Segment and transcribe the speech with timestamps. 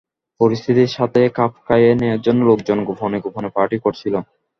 [0.39, 4.13] পরিস্থিতির সাথে খাপ খাইয়ে নেয়ার জন্য, লোকজন গোপনে গোপনে পার্টি করছিল।